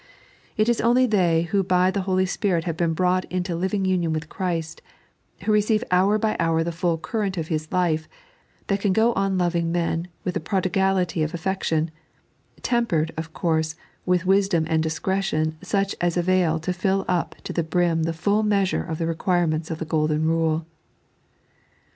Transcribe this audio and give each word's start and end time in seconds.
It 0.57 0.67
is 0.67 0.81
only 0.81 1.05
they 1.05 1.43
who 1.43 1.61
by 1.61 1.91
the 1.91 2.01
Holy 2.09 2.25
Spirit 2.25 2.63
have 2.63 2.75
been 2.75 2.95
brought 2.95 3.23
into 3.25 3.55
living 3.55 3.85
union 3.85 4.13
with 4.13 4.29
Christ, 4.29 4.81
who 5.43 5.51
receive 5.51 5.83
hour 5.91 6.17
by 6.17 6.35
hour 6.39 6.63
the 6.63 6.71
fuU 6.71 6.99
curront 6.99 7.37
of 7.37 7.49
His 7.49 7.71
life, 7.71 8.09
that 8.65 8.79
can 8.81 8.93
go 8.93 9.13
on 9.13 9.37
loving 9.37 9.71
men 9.71 10.07
with 10.23 10.33
the 10.33 10.39
prodigality 10.39 11.21
of 11.21 11.35
affection— 11.35 11.91
tempered, 12.63 13.11
of 13.15 13.31
course, 13.31 13.75
with 14.03 14.25
wisdom 14.25 14.65
and 14.67 14.81
discretion 14.81 15.55
such 15.61 15.95
as 16.01 16.17
avail 16.17 16.57
to 16.61 16.73
fill 16.73 17.05
up 17.07 17.35
to 17.43 17.53
the 17.53 17.61
brim 17.61 18.01
the 18.01 18.11
full 18.11 18.41
measure 18.41 18.83
of 18.83 18.97
the 18.97 19.05
requirements 19.05 19.69
of 19.69 19.77
the 19.77 19.85
Golden 19.85 20.23
Bule. 20.25 20.65